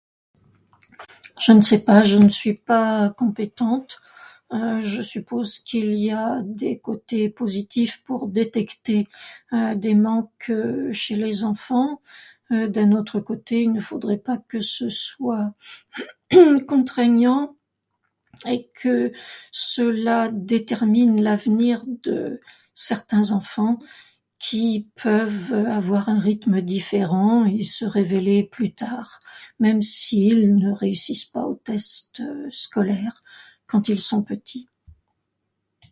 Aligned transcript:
Je 1.39 1.51
ne 1.53 1.61
sais 1.61 1.83
pas, 1.83 2.01
je 2.03 2.17
ne 2.17 2.29
suis 2.29 2.53
pas 2.55 3.09
compétente; 3.17 3.97
je 4.51 5.01
suppose 5.01 5.59
qu'il 5.59 5.93
y 5.93 6.11
a 6.11 6.41
des 6.43 6.79
côtés 6.87 7.25
positifs 7.29 8.03
pour 8.03 8.27
détecter 8.27 9.07
des 9.75 9.95
manques 9.95 10.51
chez 10.91 11.15
les 11.15 11.37
enfants; 11.43 12.01
d'un 12.49 12.91
autre 12.93 13.19
côté, 13.19 13.61
il 13.63 13.73
ne 13.73 13.79
faudrait 13.89 14.17
pas 14.29 14.37
que 14.37 14.59
ce 14.59 14.89
soit 14.89 15.53
contraignant 16.67 17.55
et 18.45 18.69
que 18.81 19.11
cela 19.51 20.29
détermine 20.31 21.21
l'avenir 21.23 21.83
de 21.87 22.39
certains 22.73 23.31
enfants 23.31 23.77
qui 24.39 24.89
peuvent 24.95 25.53
avoir 25.53 26.09
un 26.09 26.17
rythme 26.17 26.61
différent 26.61 27.45
et 27.45 27.63
se 27.63 27.85
révéler 27.85 28.43
plus 28.43 28.73
tard, 28.73 29.19
même 29.59 29.83
s'ils 29.83 30.55
ne 30.55 30.71
réussissent 30.71 31.25
pas 31.35 31.45
aux 31.45 31.53
tests 31.55 32.23
scolaires 32.49 33.21
quand 33.67 33.87
ils 33.87 33.99
sont 33.99 34.23
petits. 34.23 34.67